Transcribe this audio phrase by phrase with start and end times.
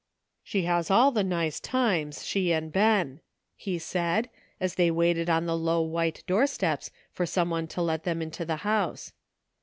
[0.45, 3.19] 283 "She has all the nice times, she and Ben,"
[3.55, 7.83] he said, as they waited on the low white door steps for some one to
[7.83, 9.13] let them into the house.